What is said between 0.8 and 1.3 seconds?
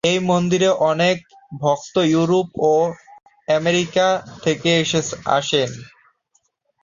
অনেক